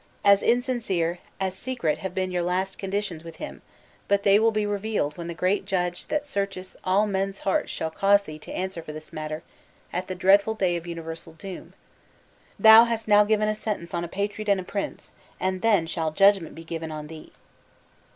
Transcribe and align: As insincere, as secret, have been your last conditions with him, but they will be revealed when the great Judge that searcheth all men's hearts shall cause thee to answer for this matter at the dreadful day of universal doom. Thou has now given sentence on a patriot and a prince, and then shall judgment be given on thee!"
As 0.25 0.41
insincere, 0.41 1.19
as 1.39 1.53
secret, 1.55 1.99
have 1.99 2.15
been 2.15 2.31
your 2.31 2.41
last 2.41 2.79
conditions 2.79 3.23
with 3.23 3.35
him, 3.35 3.61
but 4.07 4.23
they 4.23 4.39
will 4.39 4.49
be 4.49 4.65
revealed 4.65 5.15
when 5.15 5.27
the 5.27 5.35
great 5.35 5.65
Judge 5.67 6.07
that 6.07 6.25
searcheth 6.25 6.75
all 6.83 7.05
men's 7.05 7.41
hearts 7.41 7.69
shall 7.69 7.91
cause 7.91 8.23
thee 8.23 8.39
to 8.39 8.51
answer 8.51 8.81
for 8.81 8.93
this 8.93 9.13
matter 9.13 9.43
at 9.93 10.07
the 10.07 10.15
dreadful 10.15 10.55
day 10.55 10.75
of 10.75 10.87
universal 10.87 11.33
doom. 11.33 11.75
Thou 12.57 12.85
has 12.85 13.07
now 13.07 13.23
given 13.23 13.53
sentence 13.53 13.93
on 13.93 14.03
a 14.03 14.07
patriot 14.07 14.49
and 14.49 14.59
a 14.59 14.63
prince, 14.63 15.11
and 15.39 15.61
then 15.61 15.85
shall 15.85 16.09
judgment 16.09 16.55
be 16.55 16.63
given 16.63 16.91
on 16.91 17.05
thee!" 17.05 17.31